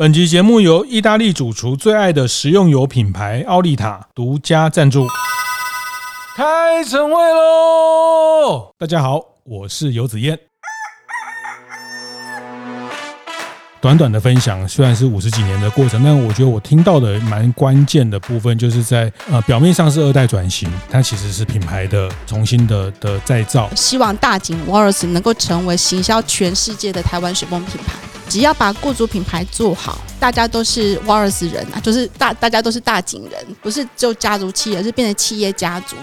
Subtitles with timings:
[0.00, 5.06] 本集节目由意大利主厨最爱的食用油品牌奥利塔独家赞助。
[6.34, 8.72] 开晨会喽！
[8.78, 10.38] 大家好，我是游子燕。
[13.78, 23.68] 短短的分享虽然是五十几年的过程，但我觉得我听到的蛮关键的部分，就是在呃表面上是二代转型，它其实是品牌的重新的的再造。
[23.76, 27.96] 希望大井 Walrus 能够成为行销全世界的台湾水泵品牌。
[28.30, 35.96] 只要把雇主品牌做好，大家都是 Walrus 人啊，就是大大家都是大井人，不是就家族企业，而是变成企业家族。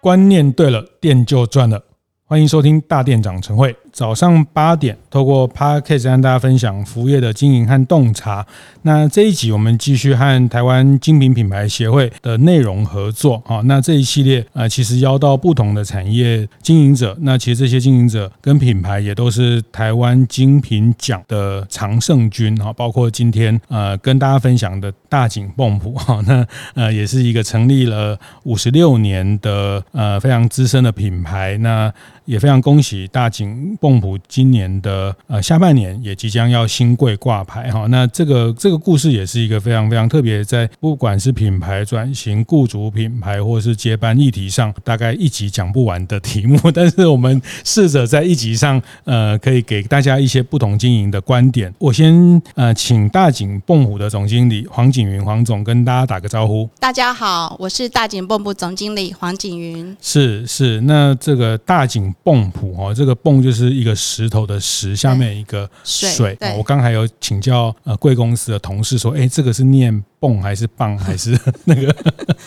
[0.00, 1.80] 观念对了，店就赚了。
[2.24, 3.76] 欢迎收听大店长晨会。
[3.92, 8.46] 早上八点，透过 Podcast 跟大家分享服务业的经营和洞察。
[8.82, 13.60] 那这一集我们继续和台湾精品品牌协会的内容合作啊。
[13.64, 17.16] 那这一系列啊，其实邀到不同的产业经营者。
[17.20, 22.72] 那其实这些经营者跟品牌也都是台湾精品奖的常胜军哈。
[22.72, 31.58] 包括今天呃跟大家分享的大井泵浦哈，那呃也是一个成立了五十六年的呃非常资深的品牌。
[31.58, 31.92] 那
[32.24, 51.72] 也非常恭喜大井泵浦今年的呃下半年也即将要新贵挂牌哈，那这个这个故事也是一个非常非常特别，在不管是品牌转型、雇主品牌或是接班议题上，大概一集讲不完的题目， 但是我们试着在一集上呃可以给大家一些不同经营的观点。
[51.78, 56.68] 我先呃请大井泵浦的总经理黄景云黄总跟大家打个招呼。
[56.78, 59.96] 大家好，我是大井泵浦总经理黄景云。
[60.02, 62.00] 是是，那这个大井。
[62.22, 66.36] 泵浦哦，这个泵就是一个石头的石，下面一个水。
[66.56, 71.94] 我刚还有请教呃贵公司的同事说，哎，这个是念泵还是棒还是 那个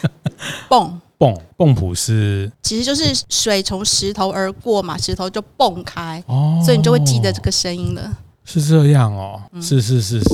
[0.70, 1.00] 泵？
[1.18, 8.18] 泵泵浦是，其实就是水从石头而过嘛，石头就蹦开，哦，所以你就会记得这个声音了。
[8.46, 10.26] 是这样哦，是是是是，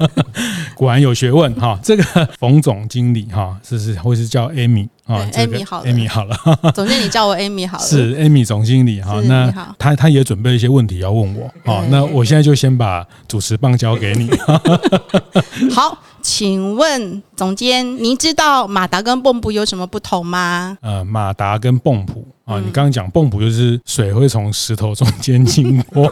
[0.74, 1.78] 果然有学问哈。
[1.82, 2.02] 这个
[2.38, 6.36] 冯总经理哈，是是，或是叫 Amy 啊，Amy 好，Amy 好了，
[6.74, 9.20] 总经理叫我 Amy 好了，是 Amy 总经理哈。
[9.26, 14.30] 那他他也准备了一些问题要问我，好，那我现在就先把主持棒交给你。
[15.70, 20.78] 好，请问总监，您知道马达跟泵浦有什么不同吗？
[20.80, 26.10] 呃，马达跟泵浦啊，你刚刚讲泵浦就是水会从石头中间经过。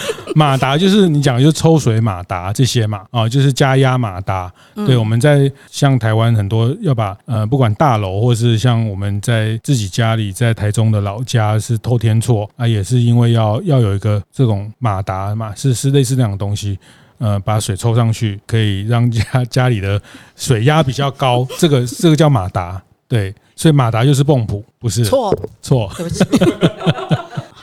[0.34, 4.52] 马达就是你讲的，就是抽水马达这些嘛，啊，就是加压马达。
[4.74, 16.78] 对，我们在像台湾很多要把呃，不管大楼或是像我们在自己家里，在台中的老家是透天厝啊，也是因为要要有一个这种马达嘛，是是类似那种东西，
[17.18, 20.00] 呃，把水抽上去，可以让 家家里的
[20.36, 22.82] 水压比较高，这个这个叫马达。
[23.08, 25.04] 对，所以马达就是泵浦，不是？
[25.04, 25.32] 错
[25.62, 26.24] 错，对不起。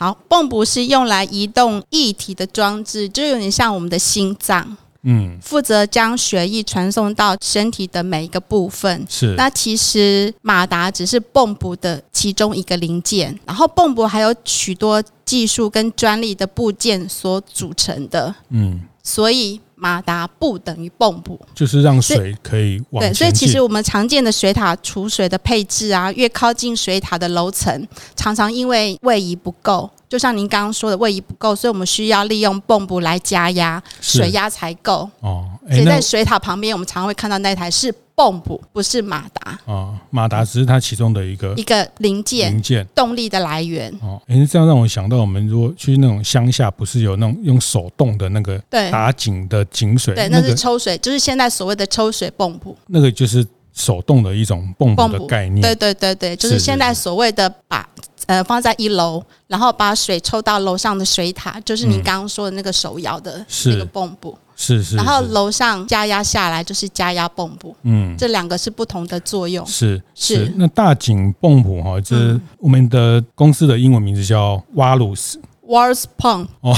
[0.04, 9.06] 好，泵不是用来移动液体的装置，就有点像我们的心脏，嗯，负责将血液传送到身体的每一个部分。
[9.08, 19.62] 是，那其实马达只是泵浦的其中一个零件，然后泵浦还有许多技术跟专利的部件所组成的，嗯，所以。
[19.84, 22.82] 马达不等于泵浦，就是让水可以。
[22.90, 27.86] 对，所以其实我们常见的水塔储水的配置啊，越靠近水塔的楼层，
[28.16, 29.90] 常常因为位移不够。
[30.08, 35.10] 就像您刚刚说的，位移不够，所以我们需要利用泵浦来加压，水压才够。
[35.20, 39.58] 哦，所以在水塔旁边，我们常常会看到那台是泵浦，不是马达。
[39.66, 43.92] 哦，马达只是它其中的一个一个零件，零件动力的来源。
[44.02, 50.14] 哦，哎，这样让我想到，我们如果去那种乡下，不是有那种用手动的那个打井的井水？
[50.14, 52.78] 对，那是抽水，就是现在所谓的抽水泵浦。
[52.88, 55.62] 那个就是手动的一种泵浦的概念。
[55.62, 57.88] 对对对对，就是现在所谓的把。
[58.26, 64.96] 呃，放在一楼，然后把水抽到楼上的水塔，就是你刚刚说的那个手摇的那个泵浦，是是，是。
[64.96, 69.66] 然后楼上加压下来就是加压泵浦，嗯，这两个是不同的作用。
[69.68, 70.54] 是是，是。
[70.56, 76.48] 那大井泵浦哈，这、嗯、我们的公司的英文名字叫 Walrus，Walrus Pump。
[76.62, 76.74] 哦，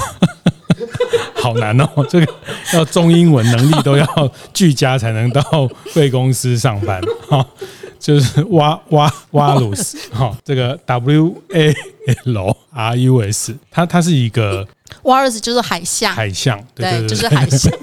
[1.35, 2.33] 好难哦， 这个
[2.73, 5.41] 要中英文能力都要俱佳才能到
[5.93, 7.45] 贵公司上班 哈。
[7.97, 11.73] 就是挖挖挖鲁斯哈，这个 W A
[12.25, 14.67] L R U S，它它是一个
[15.01, 17.73] Walrus 就是海象，海象对，对，对，对，就是海象。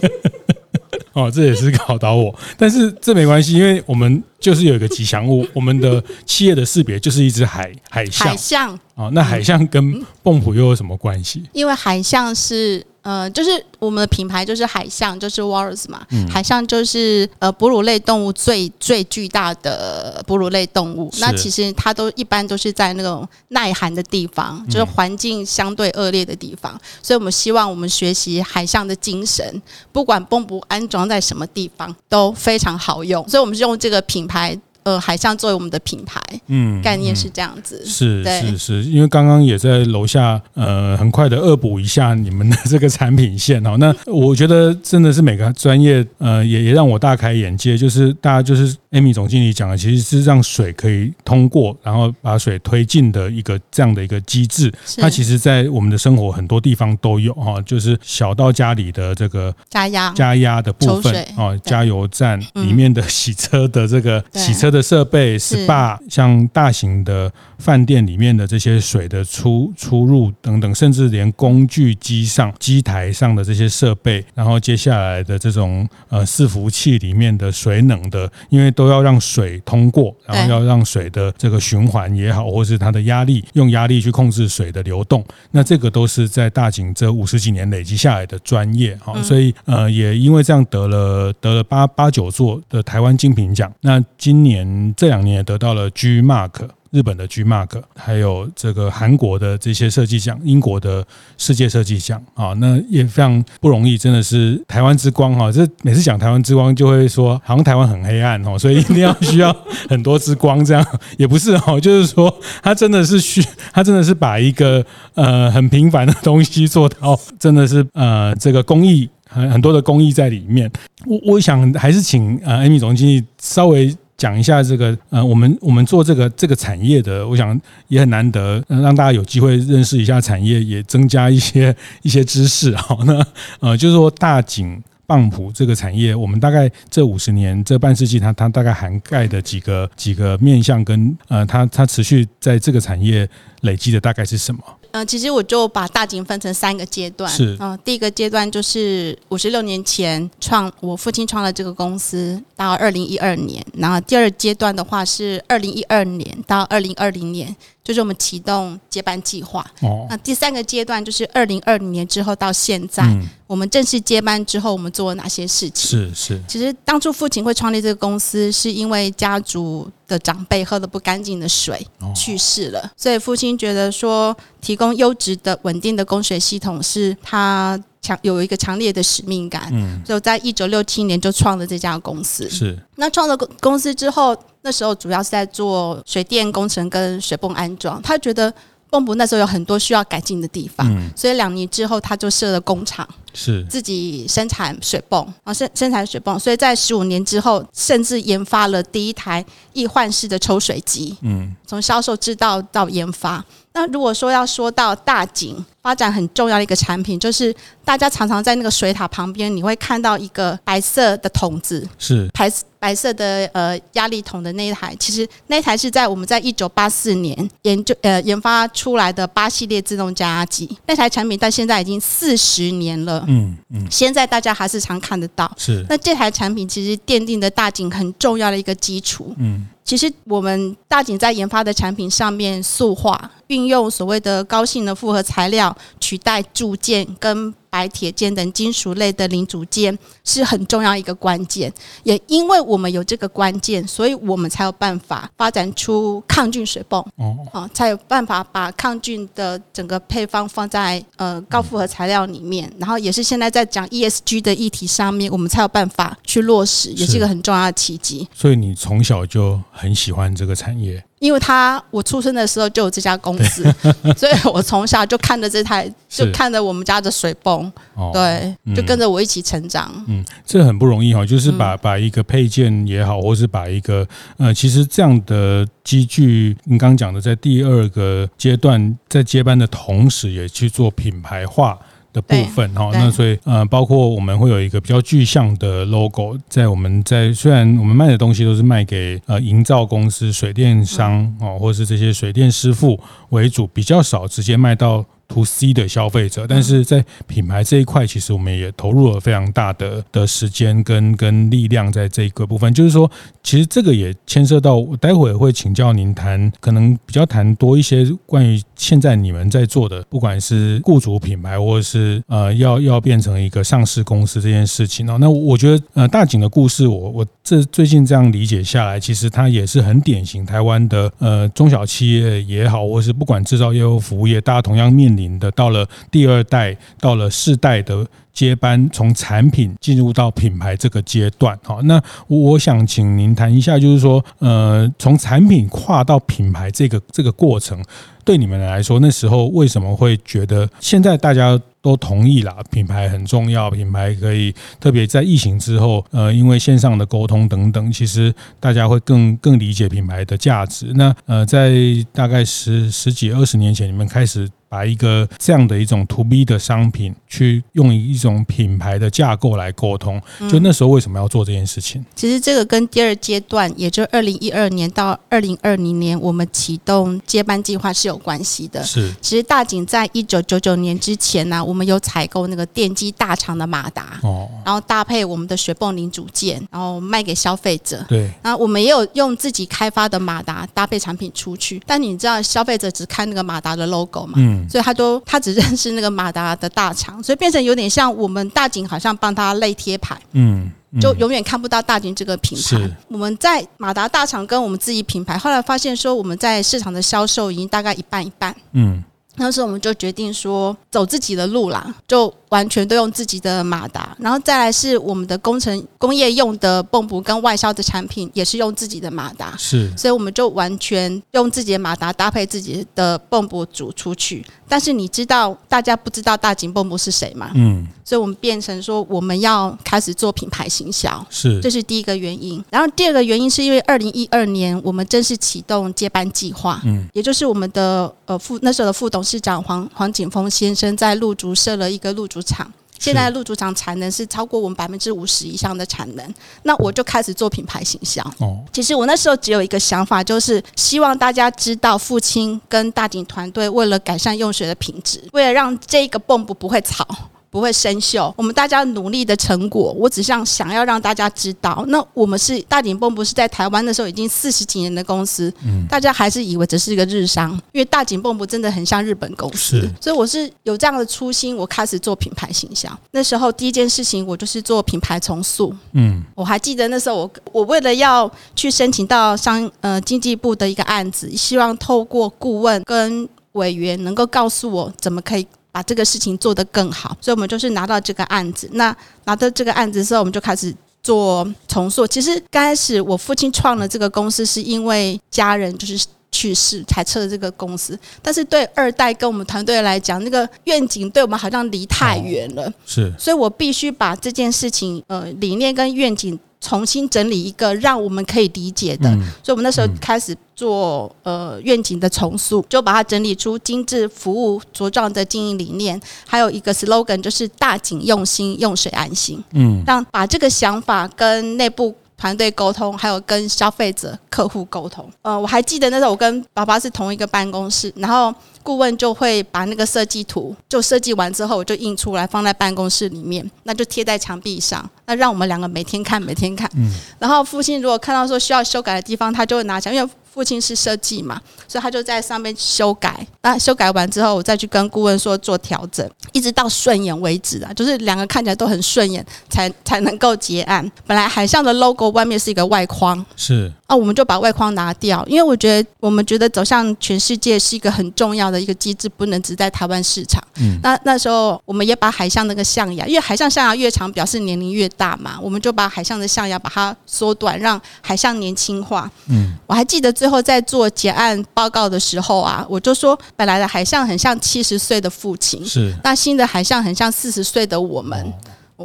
[1.14, 8.28] 哦，这也是考倒我，但是这没关系，因为我们就是有一个吉祥物，我们的企业的识别就是一只海海象。
[8.28, 11.42] 海象哦，那海象跟泵浦又有什么关系？
[11.52, 21.12] 因为海象是呃，就是我们的品牌就是海象，就是 Walrus 嘛，嗯、海象就是呃哺乳类动物最最巨大的哺乳类动物。
[21.18, 26.72] 那其实它都一般都是在那种耐寒的地方，就是环境相对恶劣的地方。
[26.74, 29.60] 嗯、所以我们希望我们学习海象的精神，
[29.90, 33.28] 不管泵不安装在什么地方都非常好用。
[33.28, 34.58] 所以我们是用这个品牌。
[34.84, 43.76] 呃，海象作为我们的品牌，嗯，概念是这样子，嗯、是是是，因为刚刚也在楼下，呃，很快的恶补一下你们的这个产品线哦。
[43.78, 54.72] 那我觉得真的是每个专业，呃，也也让我大开眼界，就是大家就是 Amy 总经理讲的，其实是让水可以通过，然后把水推进的一个这样的一个机制。
[54.98, 64.72] 它其实，在我们的生活很多地方都有哈，就是小到家里的这个加压加压的部分哦，加油站里面的洗车的这个洗车。
[64.72, 94.62] 的设备，SPA，像大型的饭店里面的这些水的出出入等等，甚至连工具机上机台上的这些设备，然后接下来的这种呃伺服器里面的水冷的，因为都要让水通过，然后要让水的这个循环也好，或是它的压力，用压力去控制水的流动，那这个都是在大井这五十几年累积下来的专业哈，所以呃也因为这样得了得了八八九座的台湾精品奖，那今年。
[94.62, 96.52] 嗯，这两年也得到了 G Mark
[96.92, 101.02] 日本的 G Mark，还有这个韩国的这些设计奖，英国的
[101.38, 105.50] 世界设计奖啊，那也非常不容易，真的是台湾之光哈。
[105.50, 109.56] 这每次讲台湾之光，就会说好像台湾很黑暗哦，所以一定要需要
[109.88, 110.86] 很多之光，这样
[111.16, 113.42] 也不是哦，就是说他真的是需，
[113.72, 114.84] 他真的是把一个
[115.14, 120.70] 呃很平凡的东西做到，真的是呃这个工艺很很多的工艺在里面。
[121.06, 123.96] 我我想还是请呃 Amy 总经理稍微。
[124.22, 132.72] 讲一下这个，呃，我们我们做这个这个产业的，我想也很难得，让大家有机会认识一下产业，也增加一些 一些知识。
[132.78, 133.26] 好，那
[133.58, 143.28] 呃，就是说大井棒浦这个产业，我们大概这五十年这半世纪，它它大概涵盖的几个几个面向跟呃，它它持续在这个产业
[143.62, 144.62] 累积的大概是什么？
[144.92, 147.30] 嗯，其实我就把大景分成三个阶段。
[147.30, 153.64] 是，嗯，第一个阶段就是五十六年前创，我父亲创了这个公司，到二零一二年。
[153.74, 157.54] 然后第二阶段的话是二零一二年到二零二零年，
[157.84, 159.64] 就是我们启动接班计划。
[159.80, 160.06] 哦。
[160.08, 165.90] 那第三个阶段就是二零二零年之后到现在，嗯、我们正式接班之后，我们做了哪些事情？
[165.90, 166.42] 是是。
[166.46, 179.68] 其实当初父亲会创立这个公司，是因为家族的长辈喝了不干净的水去世了，所以父亲觉得说，提供优质的、稳定的供水系统是他强有一个强烈的使命感。
[179.72, 182.48] 嗯，所以在一九六七年就创了这家公司。
[182.48, 188.00] 是，那创了公公司之后，那时候主要是在做水电工程跟水泵安装。
[188.02, 188.52] 他觉得
[188.90, 190.86] 泵浦那时候有很多需要改进的地方，
[191.16, 193.08] 所以两年之后他就设了工厂。
[193.34, 199.42] 是自己生产水泵啊，生生产水泵，所以在十五年之后，甚至研发了第一台
[199.72, 201.16] 易换式的抽水机。
[201.22, 203.42] 嗯，从销售制造到研发。
[203.72, 214.94] 那如果说要说到大井发展很重要的一个产品，就是大家常常在那个水塔旁边，你会看到一个白色的桶子，是白白色的呃压力桶的那一台。
[214.98, 220.68] 其实那一台是在我们在一九八四年研究呃研发出来的八系列自动加压机。
[220.86, 223.24] 那台产品到现在已经四十年了。
[223.26, 225.50] 嗯嗯，现在大家还是常看得到。
[225.56, 229.34] 是，那这台产品其实奠定的大井很重要的一个基础。
[229.38, 229.66] 嗯。
[229.84, 241.72] 其实我们大井在研发的产品上面塑化，运用所谓的高性能复合材料取代铸件跟白铁件等金属类的零组件是很重要一个关键。
[242.02, 247.00] 也因为我们有这个关键，所以我们才有办法发展出抗菌水泵。
[247.16, 252.70] 哦，好，才有办法把抗菌的整个配方放在呃高复合材料里面。
[252.78, 258.28] 然后也是现在在讲 ESG 的议题上面，我们才有办法去落实，也是一个很重要的契机。
[258.34, 259.60] 所以你从小就。
[259.74, 263.62] 很喜欢这个产业，因为他我出生的时候就有这家公司，
[264.18, 267.72] 所以我从小就看着这台，就看着我们家的水泵，
[268.12, 269.88] 对，就跟着我一起成长。
[270.08, 274.04] 嗯，这很不容易哈，就是把把一个配件也好，或是把一个
[274.36, 281.78] 呃，其实这样的机具，你刚刚讲的，在第二个阶段在接班的同时，也去做品牌化。
[282.12, 292.98] 的部分哈，那所以呃，包括我们会有一个比较具象的 logo，在我们在虽然我们卖的东西都是卖给呃营造公司、水电商哦，或者是这些水电师傅
[293.30, 295.04] 为主，比较少直接卖到。
[295.32, 302.72] To C 的消费者，但是在品牌这一块，其实我们也投入了非常大的的时间跟跟力量在这个部分。
[302.74, 303.10] 就是说，
[303.42, 315.16] 其实这个也牵涉到，我待会会请教您谈，可能比较谈多一些关于现在你们在做的，不管是雇主品牌，或者是呃要要变成一个上市公司这件事情哦。
[315.18, 325.21] 那我觉得呃大景的故事，我我这最近这样理解下来，其实它也是很典型台湾的呃中小企业也好，或是不管制造业或服务业，大家同样面临。
[325.38, 337.82] 的到了第二代，到了世代的接班，从产品进入到品牌这个阶段，好，那我想请您谈一下，就是说，呃，从产品跨到品牌这个这个过程，
[338.24, 350.90] 对你们来说，那时候为什么会觉得现在大家都同意啦，品牌很重要，品牌可以特别在疫情之后，呃，因为线上的沟通等等，其实大家会更更理解品牌的价值。
[350.94, 351.70] 那呃，在
[352.14, 354.48] 大概十十几二十年前，你们开始。
[354.72, 360.18] 把一个这样的一种 to B 的商品，去用一种品牌的架构来沟通，
[360.50, 362.00] 就那时候为什么要做这件事情？
[362.00, 368.82] 嗯、其实这个跟第二阶段，也就二零一二年到二零二零年，我们启动接班计划是有关系的。
[368.82, 378.02] 是，其实大景在一九九九年之前呢、啊，我们有采购那个电机大厂的马达，哦，然后搭配我们的雪泵零组件，然后卖给消费者。
[378.08, 384.32] 对，那我们也有用自己开发的马达搭配产品出去，但你知道消费者只看那个马达的 logo 嘛？
[384.36, 384.61] 嗯。
[384.68, 392.90] 所以他都他只认识那个马达的大厂，所以变成有点像我们大景好像帮他类贴牌，嗯，就永远看不到大景这个品牌。
[393.08, 399.02] 我们在马达大厂跟我们自己品牌，后来发现说我们在市场的销售已经大概一半一半，嗯，
[399.36, 402.32] 那时候我们就决定说走自己的路啦，就。
[402.52, 414.44] 完全都用自己的马达，然后再来是我们的工程工业用的泵浦跟外销的产品也是用自己的马达，是，所以我们就完全用自己的马达搭配自己的泵浦组出去。
[414.68, 417.50] 但是你知道大家不知道大井泵浦是谁吗？
[417.54, 422.62] 嗯，所以我们变成说我们要开始做品牌行销，是，这是第一个原因。
[422.70, 438.24] 然后第二个原因是因为二零一二年我们正式启动接班计划，嗯，也就是我们的呃副那时候的副董事长黄黄景峰先生在鹿竹设了一个鹿竹厂，现在鹿竹厂产能是超过我们百分之五十以上的产能，那我就开始做品牌形象。
[438.38, 447.06] 哦，其实我那时候只有一个想法，就是希望大家知道，父亲跟大井团队为了改善用水的品质，为了让这个泵不不会吵。
[447.52, 451.84] 不会生锈，我们大家努力的成果，我只想想要让大家知道。
[451.88, 462.98] 那我们是大景泵浦是在台湾的时候已经四十几年的公司，嗯，大家还是以为只是一个日商，因为大井泵浦真的很像日本公司，所以我是有这样的初心，我开始做品牌形象。
[463.10, 475.46] 那时候第一件事情，我就是做品牌重塑，嗯，我还记得那时候我我为了要去申请到商呃经济部的一个案子，希望透过顾问跟委员能够告诉我怎么可以。
[475.72, 478.68] 把这个事情做得更好，所以我们就是拿到这个案子。
[478.74, 482.06] 那拿到这个案子之后，我们就开始做重塑。
[482.06, 487.98] 其实刚开始我父亲创了这个公司，是因为家人就是去世才撤了这个公司。
[488.20, 492.70] 但是对二代跟我们团队来讲，那个愿景对我们好像离太远了。
[492.84, 499.10] 是，所以我必须把这件事情呃理念跟愿景重新整理一个让我们可以理解的。
[499.42, 500.34] 所以我们那时候开始。
[500.54, 509.42] 做呃愿景的重塑，就把它整理出精致服务茁壮的经营理念，还有一个 slogan 就是大景用心，用水安心。
[509.54, 515.10] 嗯，让把这个想法跟内部团队沟通，还有跟消费者客户沟通。
[515.22, 526.70] 呃，我还记得那时候我跟爸爸是同一个办公室，然后顾问就会把那个设计图就设计完之后，我就印出来放在办公室里面，那就贴在墙壁上，那让我们两个每天看，每天看。
[526.76, 530.10] 嗯，然后父亲如果看到说需要修改的地方，他就会拿起来，因为。
[530.32, 531.38] 父亲是设计嘛，
[531.68, 533.26] 所以他就在上面修改。
[533.42, 540.90] 那修改完之后，我再去跟顾问说做调整，一直到顺眼为止啊，就是两个看起来都很顺眼，才 才能够结案。
[541.06, 550.40] 本来海象的 logo 外面是一个外框，是啊，我们就把外框拿掉，因为我觉得我们觉得走向全世界是一个很重要的一个机制，不能只在台湾市场。
[550.56, 559.10] 嗯，那那时候我们也把海象那个象牙，因为海象象牙越长，表示年龄越大嘛，我们就把海象的象牙把它缩短，让海象年轻化。
[559.28, 560.12] 嗯，我还记得。
[560.12, 568.20] 最后在做结案报告的时候啊，我就说，本来的海象很像七十岁的父亲，是那新的海象很像四十岁的我们。
[568.20, 568.32] 哦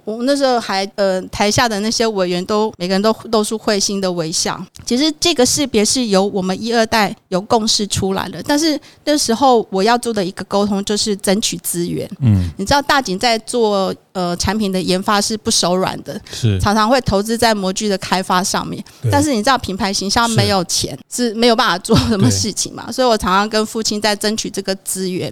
[0.05, 4.61] 我那时候还呃，台下的那些委员都每个人都露出会心的微笑。
[4.85, 12.09] 其实这个识别是由我们一二代有共识出来的，但是那时候我要做的一个沟通就是争取资源。
[12.19, 18.83] 嗯，你知道大景在做呃产品的研发是不手软的，是常常会投资在模具的开发上面。
[19.11, 22.91] 但是你知道品牌形象没有钱是，是没有办法做什么事情嘛？
[22.91, 25.31] 所以我常常跟父亲在争取这个资源，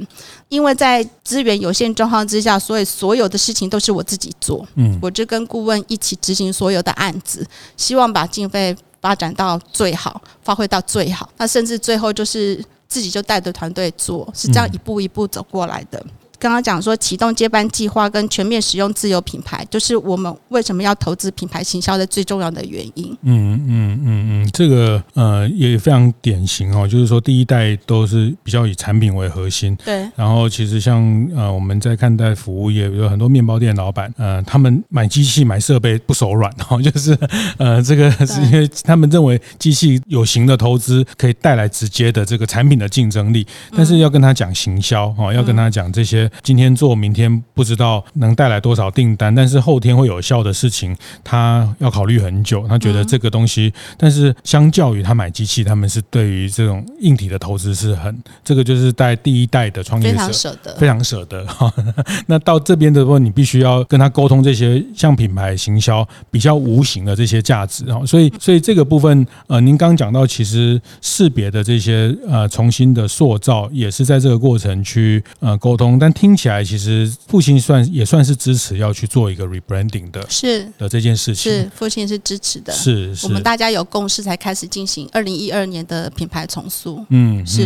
[0.50, 4.64] 因为在资源有限状况之下，所以所有的事情都是我自己做。
[4.76, 7.44] 嗯，我就跟顾问一起执行所有的案子，
[7.76, 11.28] 希望把经费发展到最好，发挥到最好。
[11.38, 16.06] 那甚至最后就是自己就带着团队做，是这样一步一步走过来的。
[16.46, 23.18] 刚刚讲说启动接班计划跟全面使用自有品牌，就是我们为什么要投资品牌行销的最重要的原因。
[23.24, 29.76] 嗯嗯嗯嗯，这个呃也非常典型哦，就是说第一代都是比较以产品为核心。
[29.84, 30.08] 对。
[30.16, 37.18] 然后其实像呃我们在看待服务业，有很多面包店老板，呃他们买机器买设备不手软哦，就是
[37.58, 46.30] 呃这个是因为他们认为机器有形的投资可以带来直接的这个产品的竞争力，但是要跟他讲行销哦，要跟他讲这些。
[46.44, 52.68] 今天做，明天不知道能带来多少订单，但是后天会有效的事情，他要考虑很久。
[52.68, 61.46] 他觉得这个东西，但是相较于他买机器，他们是对于这种硬体的投资是很，这个就是在第一代的创业者非常舍得，非常舍得。
[62.26, 68.04] 那到这边的时候，你必须要跟他沟通这些像品牌行销比较无形的这些价值啊。
[68.06, 76.12] 所以，所以这个部分，呃，您刚讲到，其实识别的这些呃重新的塑造，也是在这个过程去呃沟通，但。
[76.16, 80.66] 听起来其实父亲算也算是支持要去做一个 rebranding 的，是。
[80.78, 83.28] 的这件事情，是父亲是支持的，是，是。
[83.28, 87.66] 我们大家有共识才开始进行二零一二年的品牌重塑，嗯，是，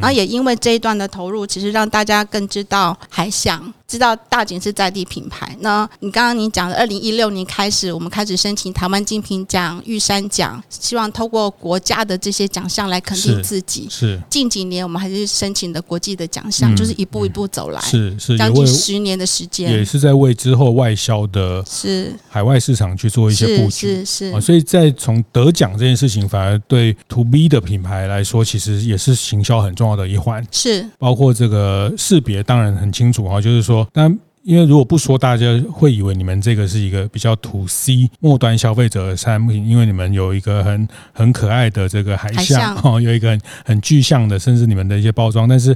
[0.00, 3.72] 然后也因为这一段的投入，其实让大家更知道海象。
[3.86, 5.56] 知道大景是在地品牌。
[5.60, 13.86] 那你刚刚你讲的，二零一六年开始，我们开始申请台湾精品奖、玉山奖，希望透过国家的这些奖项来肯定自己。
[13.90, 14.18] 是。
[14.30, 17.80] 近几年我们还是申请的国际的奖项，就是一步一步走来。
[17.82, 18.38] 是是。
[18.38, 19.70] 将近十年的时间。
[19.70, 24.02] 也是在为之后外销的，是海外市场去做一些布局。
[24.02, 24.40] 是是。
[24.40, 30.44] 所以在从得奖这件事情，反而对 To B 的品牌来说，其实也是行销很重要的一环。
[30.50, 30.88] 是。
[30.98, 33.73] 包括这个识别，当然很清楚啊，就是说。
[33.92, 45.48] 但因为如果不说，大家会以为你们这个是一个比较 to C 末端消费者的产品，因为你们有一个很很可爱的这个海象哦，有一个很很具象的，甚至你们的一些包装。
[45.48, 45.74] 但是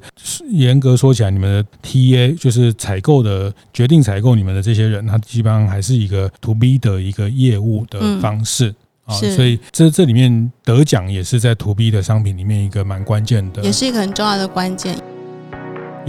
[0.50, 8.75] 严格说起来，你们的 TA 就是采购的决定采购你们的这些人，他基本上还是一个 to B 的一个业务的方式
[9.07, 9.14] 啊。
[9.14, 14.95] 所以这这里面得奖也是在 to B 的商品里面一个蛮关键的，也是一个很重要的关键。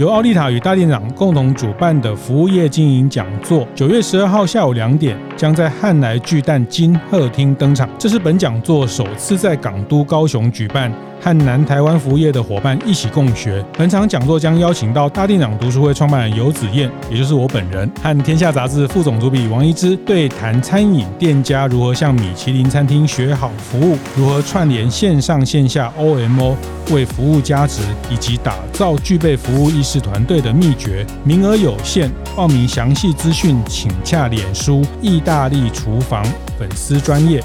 [0.00, 7.86] 由奥利塔与大店长共同主办的服务业经营讲座，九月十二号下午两点，将在汉来巨蛋金鹤厅登场。
[7.98, 10.90] 这是本讲座首次在港都高雄举办。
[11.22, 13.62] 和南台湾服务业的伙伴一起共学。
[13.76, 26.54] 本场讲座将邀请到大店长读书会创办人游子燕，也就是我本人，和天下杂志副总主笔王一之对谈餐饮店家如何向米其林餐厅学好服务，如何串联线上线下 OMO
[26.90, 31.06] 为服务加值，以及打造具备服务意识团队的秘诀。
[31.24, 36.22] 名额有限，报名详细资讯请洽脸书意大利厨房
[36.58, 37.42] 粉丝专业。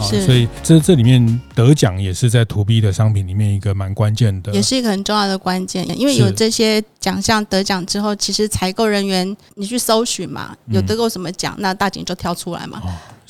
[0.00, 5.84] 是，所以这这里面得奖也是在 To B 的商品里面一个蛮关键的，也是一个很重要的关键。
[5.98, 12.80] 因为有这些奖项得奖之后，其实采购人员你去搜寻嘛，有得过什么奖，那大景就挑出来嘛。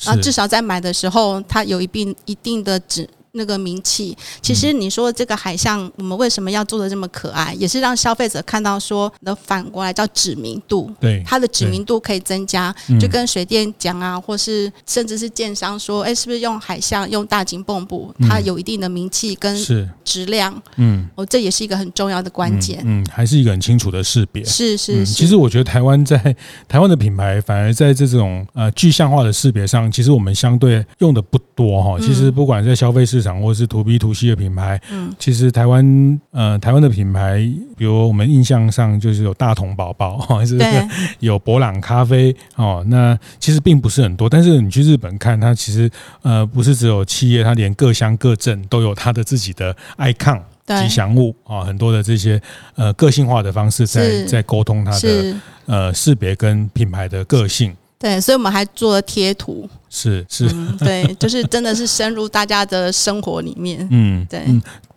[0.03, 3.09] 然后至少在买的时候，它有一定一定的值。
[3.33, 19.55] 那个名气，其实你说这个海象，我们为什么要做的这么可爱，也是让消费者看到说，那反过来叫知名度，对，它的知名度可以增加，就跟水电讲啊，或是甚至是建商说，哎，是不是用海象用大金泵布，它有一定的名气跟
[20.03, 25.13] 质量，嗯，哦，这也是一个很重要的关键，嗯，还是一个很清楚的识别，是是是。
[25.13, 26.35] 其实我觉得台湾在
[26.67, 31.97] 台湾的品牌，反而在这种呃具象化的识别上，其实我们相对用的不多哈。
[31.99, 37.39] 其实不管在消费市场或是 To B To C 的品牌，嗯，其实台湾呃台湾的品牌，
[37.75, 40.87] 比如我们印象上就是有大同宝宝哈， 是不是
[41.19, 42.81] 有博朗咖啡哦？
[42.87, 45.91] 那其实并不是很多，但是你去日本看，它其实
[46.21, 52.41] 呃不是只有企业，它连各乡各镇都有它的自己的 icon 吉祥物啊，很多的这些
[52.75, 57.75] 呃个性化的方式在在沟通它的呃识别跟品牌的个性。
[57.99, 64.45] 对，所以我们还做了贴图，是是、嗯，对，就是真的是深入大家的生活里面，嗯，对。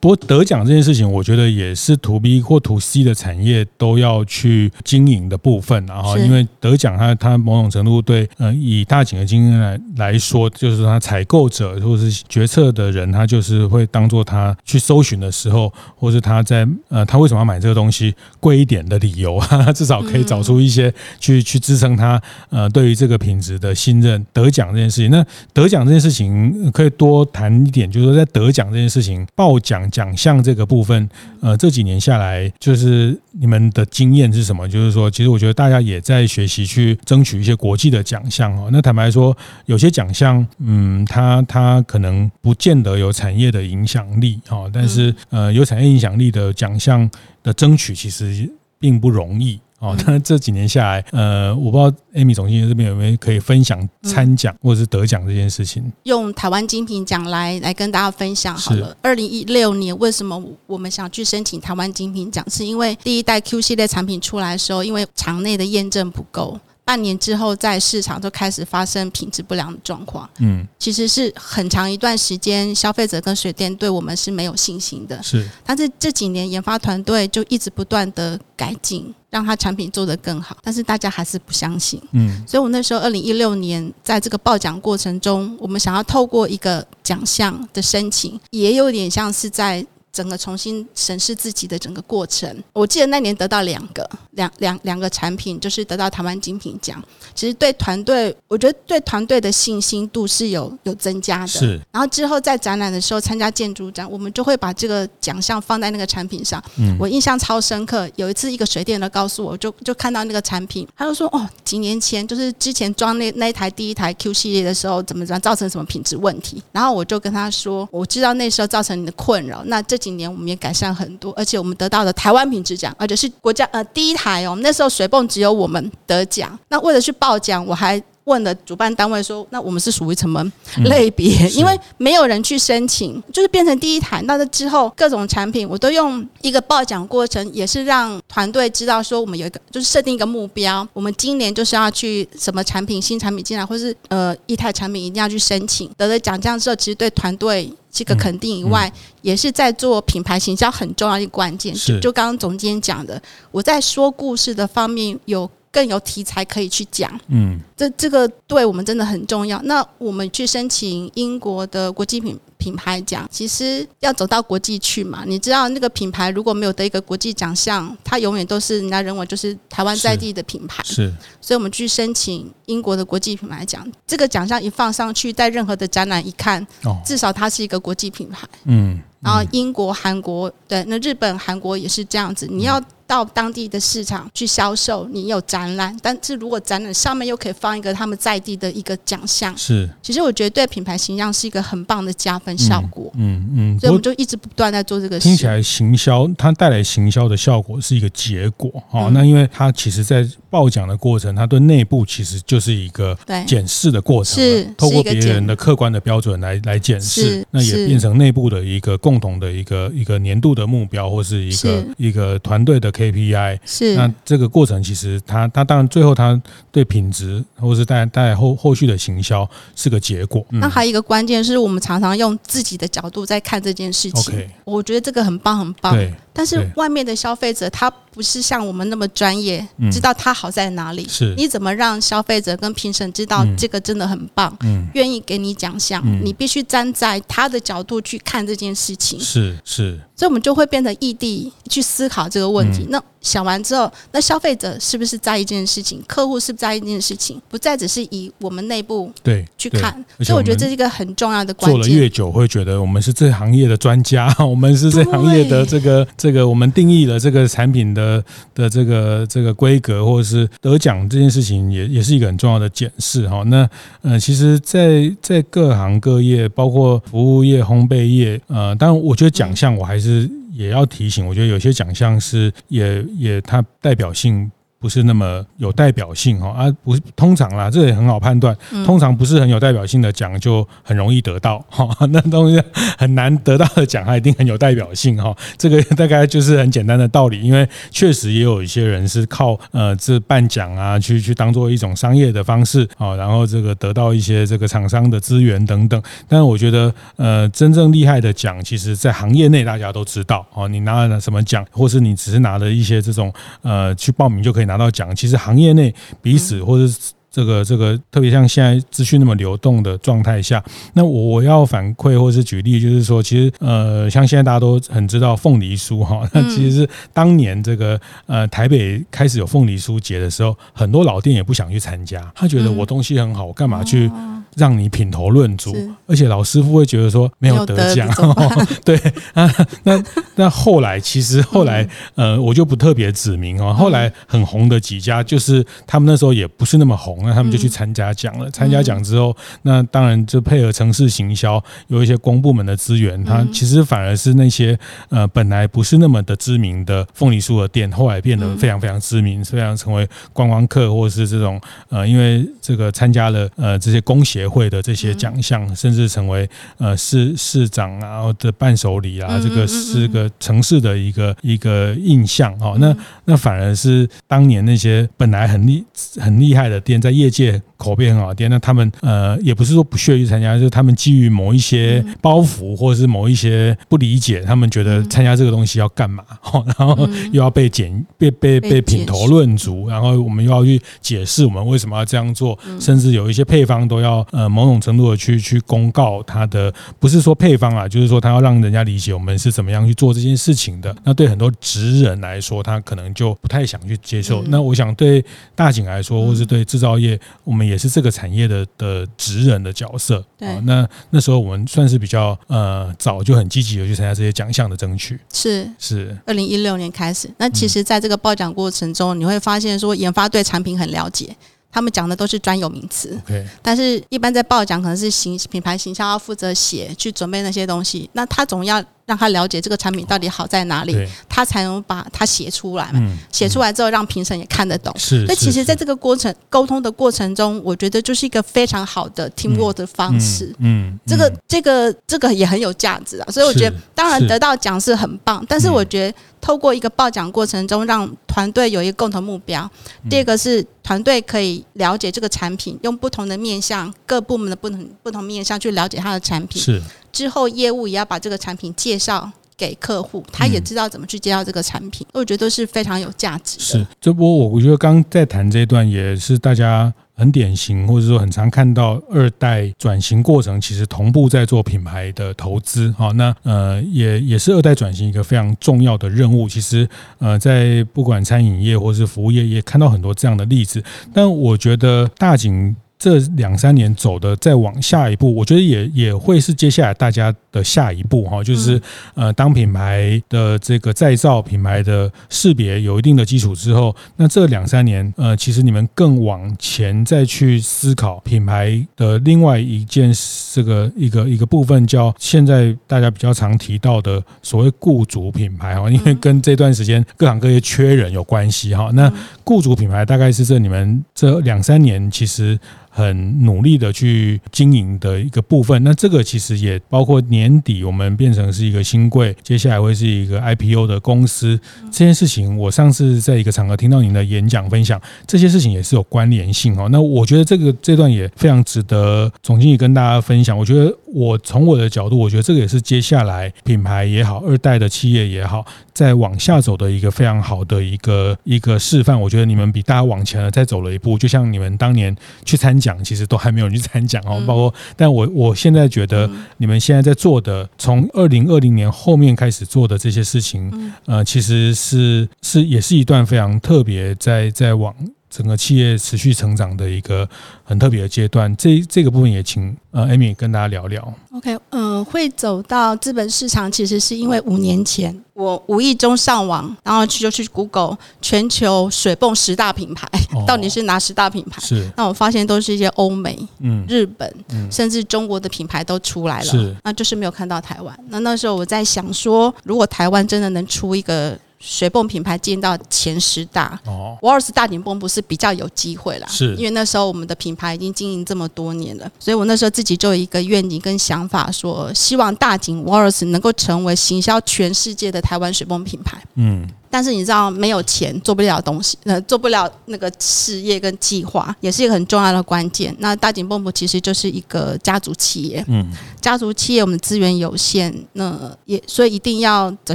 [0.02, 24.26] 不过得奖这件事情，我觉得也是 To B 或 To C 的产业都要去经营的部分，然后因为得奖，它它某种程度对呃以大景的经验来来说，就是它采购者或者是决策的人，他就是会当做他去搜寻的时候，或是他在呃他为什么要买这个东西贵一点的理由，他 至少可以找出一些去去支撑他呃对于这个品质的信任。
[24.32, 31.08] 得奖这件事情，那得奖这件事情可以多谈一点，就是说在得奖这件事情报奖奖项这个部分，
[31.40, 34.68] 呃，这几年下来，就是你们的经验是什么？
[34.68, 38.70] 就是说，其实我觉得大家也在学习去争取一些国际的奖项哦。
[38.72, 47.08] 那坦白说，有些奖项，嗯，它它可能不见得有产业的影响力哦，但是呃，有产业影响力的奖项
[47.42, 48.50] 的争取其实
[48.80, 49.60] 并不容易。
[49.82, 55.92] 哦，那这几年下来，呃，我不知道 Amy 总经理这边有没有可以分享参奖或者是得奖这件事情？
[56.04, 58.96] 用台湾精品奖来来跟大家分享好了。
[59.02, 62.48] 二零一六年为什么我们想去申请台湾精品奖？
[62.48, 66.60] 是因为第一代 Q 系列产品出来的时候，因为场内的验证不够。
[66.84, 70.28] 半年之后，在市场就开始发生品质不良的状况。
[70.38, 75.22] 嗯，其实是很长一段时间，消费者跟水电对我们是没有信心的。
[75.22, 80.56] 是，但是这几年研发团队就一直不断的改进，让它产品做得更好。
[80.62, 82.02] 但是大家还是不相信。
[82.12, 89.86] 嗯，所以我那时候二零一六年在这个报奖过程中，我们想要透过一个奖项的申请，也有点像是在。
[90.12, 97.02] 整个重新审视自己的整个过程，我记得那年得到两个两两两个产品，就是得到台湾精品奖。
[97.34, 101.46] 其实对团队，我觉得对团队的信心度是有有增加的。
[101.46, 101.80] 是。
[101.90, 106.62] 然后之后在展览的时候参加建筑展，我们就会把这个奖项放在那个产品上。
[106.76, 106.94] 嗯。
[107.00, 124.58] 我印象超深刻，有一次一个水电的告诉我，就就看到那个产品，他就说：“哦，几年前就是之前装那那一台第一台 Q 系列的时候，怎么怎么造成什么品质问题？”然后我就跟他说：“我知道那时候造成你的困扰，那这。”几年我们也改善很多，而且我们得到了台湾品质奖，而且是国家呃第一台哦。
[124.60, 128.02] 那时候水泵只有我们得奖，那为了去报奖，我还。
[128.24, 130.44] 问了主办单位说：“那我们是属于什么
[130.84, 131.48] 类别？
[131.50, 134.22] 因为没有人去申请，就是变成第一台。
[134.22, 145.90] 那之后各种产品，我都用一个报奖过程，也是让团队知道说，我们有一个就是设定一个目标，我们今年就是要去什么产品新产品进来，或是呃一台产品一定要去申请。
[145.96, 148.90] 得了奖这样之后，其实对团队这个肯定以外，
[149.22, 151.74] 也是在做品牌形象很重要的一个关键。
[151.74, 159.58] 就就刚刚总监讲的，我在说故事的方面有。”更有题材可以去讲，嗯，这这个对我们真的很重要。
[159.62, 165.24] 那我们去申请英国的国际品品牌奖，其实要走到国际去嘛。
[165.26, 170.82] 你知道那个品牌如果没有得一个国际奖项，它永远都是人家认为就是台湾在地的品牌。
[170.84, 176.64] 是，所以我们去申请英国的国际品牌奖，这个奖项一放上去，在任何的展览一看，
[177.02, 178.46] 至少它是一个国际品牌。
[178.66, 182.46] 嗯，然后英国、韩国，对，那日本、韩国也是这样子。
[182.46, 182.78] 你要。
[183.12, 193.12] 到当地的市场去销售，你有展览，但是如果展览上面又可以放一个他们在地的一个奖项，是，其实我觉得对品牌形象是一个很棒的加分效果。
[193.16, 195.28] 嗯嗯，嗯，所以我们就一直不断在做这个事。
[195.28, 199.12] 听起来行销它带来行销的效果是一个结果啊、嗯。
[199.12, 203.14] 那因为它其实，在报奖的过程，它对内部其实就是一个
[203.46, 220.44] 检视的过程，是透过别人的客观的标准来来检视，那也变成内部的一个共同的一个一个年度的目标，或是一个一个团队的 KPI 是，那这个过程其实它它当然最后它对品质或是带带来后后续的行销是个结果。
[220.50, 224.48] 那还有一个关键是我们常常用自己的角度在看这件事情。
[224.64, 225.94] 我觉得这个很棒很棒。
[225.94, 226.14] 对。
[226.32, 231.06] 但是外面的消费者他不是像我们那么专业，知道它好在哪里。
[231.08, 231.34] 是。
[231.36, 234.54] 你怎么让消费者跟评审知道这个真的很棒？
[234.62, 234.86] 嗯。
[234.94, 236.02] 愿意给你奖项？
[236.24, 239.18] 你必须站在他的角度去看这件事情。
[239.18, 239.98] 是是。
[240.14, 242.86] 所以，我们就会变成异地去思考这个问题。
[242.90, 246.00] 那想完之后，那消费者是不是在意这件事情？
[246.06, 247.40] 客户是不是在意这件事情？
[247.48, 249.92] 不再只是以我们内部对去看。
[250.20, 251.82] 所以，我觉得这是一个很重要的关键。
[251.82, 263.42] 做了越久，会觉得我们是这行业的专家， 我们是这行业的这个这个，我们定义了这个产品的的这个这个规格，或者是得奖这件事情，也也是一个很重要的检视哈。
[263.46, 263.68] 那
[264.02, 270.30] 呃，其实，在在各行各业，包括服务业、烘焙业，呃，当然，我觉得奖项我还是。
[270.54, 282.60] 也要提醒，我觉得有些奖项是也也它代表性不是那么有代表性哈，啊，不是通常啦，这也很好判断，通常不是很有代表性的奖就很容易得到哈， 那东西
[282.98, 306.92] 很难得到的奖，它一定很有代表性哈，这个 大概就是很简单的道理，因为确实也有一些人是靠呃这办奖啊，去去当做一种商业的方式啊，然后这个得到一些这个厂商的资源等等，但是我觉得呃真正厉害的奖，其实在行业内大家都知道哦，你拿了什么奖，或是你只是拿了一些这种呃去报名就可以拿到奖，其实行业内彼此或者。
[307.34, 324.10] 这个这个特别像现在资讯那么流动的状态下，那我要反馈或是举例，就是说，其实呃，像现在大家都很知道凤梨酥哈，那其实是当年这个呃台北开始有凤梨酥节的时候，很多老店也不想去参加，他觉得我东西很好，我干嘛去
[324.56, 325.74] 让你品头论足？
[326.06, 328.08] 而且老师傅会觉得说没有得奖，
[328.84, 329.00] 对
[329.32, 329.50] 啊，
[329.84, 330.02] 那
[330.34, 337.12] 那后来其实后来呃，我就不特别指名哦，后来很红的几家，就是他们那时候也不是那么红。
[337.22, 338.50] 那他们就去参加奖了。
[338.50, 343.22] 参加奖之后，那当然就配合城市行销，有一些公部门的资源。
[343.24, 362.76] 它其实反而是那些呃本来不是那么的知名的凤梨酥的店，后来变得非常非常知名，非常成为观光客，或者是这种呃因为这个参加了呃这些工协会的这些奖项，甚至成为呃市市长啊的伴手礼啊，这个是个城市的一个一个印象哦。
[362.80, 362.94] 那
[363.26, 365.84] 那反而是当年那些本来很厉
[366.18, 367.12] 很厉害的店在。
[367.12, 376.24] 业界口碑很好的店，那他们呃也不是说不屑于参加，就是他们基于某一些包袱或者是某一些不理解，他们觉得参加这个东西要干嘛？
[376.78, 390.96] 然后又要被检被被被品头论足，然后我们又要去解释我们为什么要这样做，甚至有一些配方都要呃某种程度的去去公告它的，不是说配方啊，就是说他要让人家理解我们是怎么样去做这件事情的。
[391.04, 394.42] 那对很多职人来说，他可能就不太想去接受。
[394.44, 395.22] 那我想对
[395.54, 397.02] 大景来说，或是对制造业。
[397.02, 406.16] 业我们也是这个产业的的职人的角色，对，那那时候我们算是比较呃早就很积极的去参加这些奖项的争取，是是。
[406.24, 411.34] 二零一六年开始，那其实在这个报奖过程中，你会发现说研发对产品很了解。
[411.72, 413.18] 他们讲的都是专有名词.
[413.62, 420.94] 但是一般在报奖可能是行品牌形象要负责写去准备那些东西，那他总要让他了解这个产品到底好在哪里，
[421.28, 423.18] 他才能把它写出来嘛。
[423.32, 424.92] 写出来之后让评审也看得懂。
[424.98, 430.54] 是，所以其实在这个过程沟通的过程中，我觉得就是一个非常好的 teamwork 的方式。
[430.58, 433.26] 嗯，这个这个这个也很有价值啊。
[433.30, 436.18] 所以我觉得，当然得到奖是很棒，但是我觉得。
[436.42, 439.70] 透过一个报奖过程中，让团队有一个共同目标。
[440.10, 446.60] 第二个是团队可以了解这个产品，用不同的面向，各部门的不同不同面向去了解它的产品。
[446.60, 452.06] 是之后业务也要把这个产品介绍给客户，他也知道怎么去介绍这个产品。
[452.12, 453.64] 我觉得都是非常有价值的。
[453.64, 456.92] 是，这波我我觉得刚在谈这一段也是大家。
[457.14, 462.92] 很典型，或者说很常看到二代转型过程，其实同步在做品牌的投资。
[462.98, 466.48] 好，那呃也也是二代转型一个非常重要的任务。
[466.48, 470.82] 其实呃在不管餐饮业或是服务业，也看到很多这样的例子。
[471.12, 472.74] 但我觉得大景。
[473.02, 478.80] 这两三年走的再往下一步，我觉得也也会是接下来大家的下一步哈，就是
[479.14, 490.14] 呃，当品牌的这个再造品牌的识别有一定的基础之后，那这两三年呃，其实你们更往前再去思考品牌的另外一件
[490.52, 498.92] 这个一个一个部分，叫现在大家比较常提到的所谓雇主品牌哈，因为跟这段时间各行各业缺人有关系哈。
[498.94, 499.12] 那
[499.42, 502.56] 雇主品牌大概是这你们这两三年其实。
[502.94, 511.58] 很努力的去经营的一个部分，那这个其实也包括年底我们变成是一个新贵，接下来会是一个 IPO 的公司，
[511.90, 516.86] 这件事情我上次在一个场合听到您的演讲分享，这些事情也是有关联性哦。
[516.92, 520.56] 那我觉得这个这段也非常值得总经理跟大家分享。
[520.58, 529.18] 我觉得我从我的角度，我觉得这个也是接下来品牌也好，二代的企业也好，再往下走的一个非常好的一个一个示范。
[529.18, 532.81] 我觉得你们比大家往前了再走了一步，就像你们当年去参。
[532.82, 544.92] 奖其实都还没有去参奖哦，包括，但我我现在觉得你们现在在做的，从二零二零年后面开始做的这些事情，呃，其实是是也是一段非常特别，在在往
[545.32, 547.26] 整个企业持续成长的一个
[547.64, 548.54] 很特别的阶段。
[548.56, 551.02] 这这个部分也请呃 Amy 跟大家聊聊。
[551.32, 560.06] OK，嗯、呃，会走到资本市场，其实是因为五年前我无意中上网，然后去就去 Google 全球水泵十大品牌，
[560.46, 561.62] 到底是哪十大品牌？
[561.62, 561.90] 是。
[561.96, 564.30] 那我发现都是一些欧美、嗯、日本，
[564.70, 566.76] 甚至中国的品牌都出来了，是。
[566.84, 567.98] 那就是没有看到台湾。
[568.08, 571.38] 那那时候我在想说，如果台湾真的能出一个。
[571.64, 573.80] 水泵品牌进到前十大。
[573.86, 586.20] 哦，沃尔斯大井泵不是比较有机会啦，是因为那时候我们的品牌已经经营这么多年了，所以我那时候自己就有一个愿景跟想法说，说希望大井沃尔斯能够成为行销全世界的台湾水泵品牌。
[586.34, 586.68] 嗯。
[586.92, 592.94] 但是你知道，没有钱做不了东西，呃，做不了那个事业跟计划，也是一个很重要的关键。
[592.98, 599.94] 那大井泵浦其实就是一个家族企业，嗯，家族企业我们资源有限，那也所以一定要走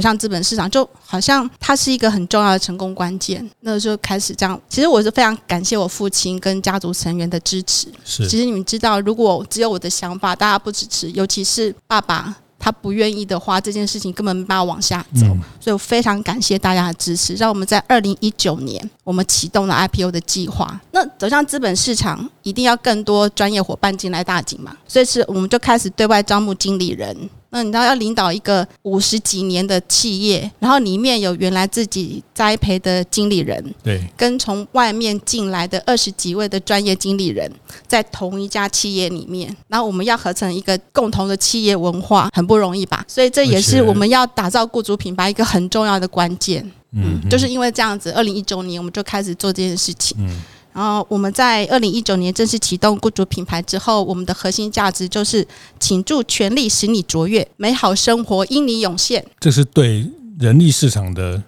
[0.00, 3.48] 向资本市场，就好像它是一个很重要的成功关键。
[3.60, 4.60] 那就开始这样。
[4.68, 7.86] 其实我是非常感谢我父亲跟家族成员的支持。
[8.04, 12.34] 是，其实你们知道，如果只有我的想法，大家不支持，尤其是爸爸。
[12.58, 15.26] 他不愿意的话，这件事情根本没办法往下走。
[15.26, 20.80] 嗯、所以我非常感谢大家的支持，让我们在二零一九年，我们启动了 IPO 的计划。
[20.90, 27.30] 那走向资本市场，一定要更多专业伙伴进来大景嘛，所以是我们就开始对外招募经理人。
[27.50, 37.50] 那你知道要领导一个五十几年的企业，然后里面有原来自己栽培的经理人，对，跟从外面进来的二十几位的专业经理人，
[37.86, 43.04] 在同一家企业里面，然后我们要合成一个共同的企业文化，很不容易吧？
[43.08, 46.70] 所以这也是我们要打造雇主品牌一个很重要的关键。
[46.92, 50.16] 嗯，就是因为这样子，二零一九年我们就开始做这件事情。
[50.20, 50.42] 嗯。
[50.72, 55.46] 然后我们在二零一九年正式启动雇主品牌之后，我们的核心价值就是
[55.80, 59.24] 倾注全力使你卓越，美好生活因你涌现。
[59.40, 60.06] 这是对。
[60.38, 61.42] 人力市场的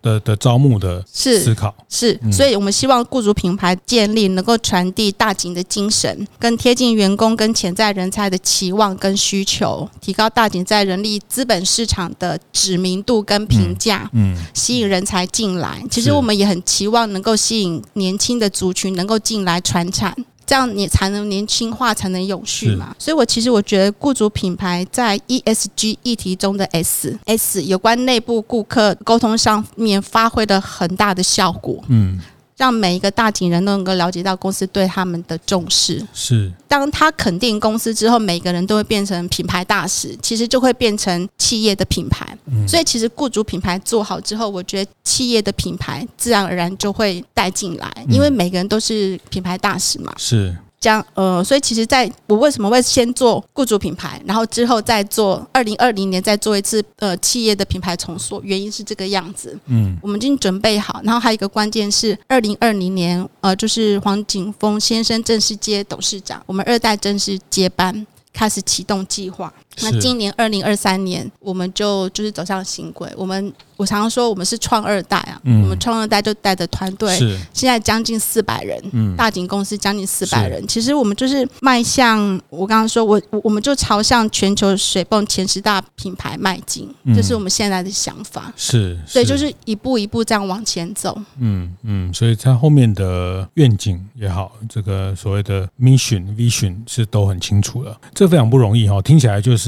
[0.00, 15.82] 的的招募的思考是，是，所以我们希望雇主品牌建立能够传递大井的精神，更贴近员工跟潜在人才的期望跟需求，提高大井在人力资本市场的知名度跟评价，嗯，嗯，吸引人才进来。
[15.90, 20.14] 其实我们也很期望能够吸引年轻的族群能够进来传产。
[20.48, 22.96] 这样你才能年轻化，才能永续嘛。
[22.98, 31.84] 所以，我其实我觉得，雇主品牌在 ESG 议题中的 S S 有关内部顾客沟通上面发挥了很大的效果。
[31.88, 32.18] 嗯。
[32.58, 36.06] 让每一个大井人都能够了解到公司对他们的重视。
[36.12, 42.36] 是，当他肯定公司之后，每个人都会变成品牌大使，其实就会变成企业的品牌。
[42.46, 50.12] 嗯，所以其实雇主品牌做好之后，我觉得企业的品牌自然而然就会带进来，因为每个人都是品牌大使嘛。
[50.18, 50.54] 是。
[50.80, 59.58] 这样，呃，所以其实在我为什么会先做雇主品牌，然后之后再做二零二零年再做一次呃企业的品牌重塑，原因是这个样子。
[59.66, 69.52] 嗯，我们已经准备好，然后还有一个关键是二零二零年，呃，就是黄景峰先生正式接董事长，我们二代正式接班，开始启动计划。
[69.82, 73.52] 那今年二零二三年，我们就就是走向新轨，我们。
[73.78, 77.16] 我常常说，我们是创二代啊，嗯、我们创二代就带着团队，
[77.52, 80.66] 现在将近四百人，嗯、大井公司将近四百人。
[80.66, 82.18] 其实我们就是迈向，
[82.50, 88.52] 我刚刚说，我我们就朝向全球水泵前十大品牌迈进，这、嗯这是我们现在的想法。
[88.56, 91.16] 是，所以就是一步一步这样往前走。
[91.38, 97.96] 嗯嗯，所以它后面的愿景也好，这个所谓的 mission vision 是都很清楚了。
[98.12, 99.67] 这非常不容易哈，听起来就是。